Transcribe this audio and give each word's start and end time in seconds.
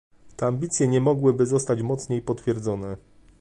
Te 0.35 0.45
ambicje 0.45 0.87
nie 0.87 1.01
mogłyby 1.01 1.45
zostać 1.45 1.81
mocniej 1.81 2.21
potwierdzone 2.21 2.97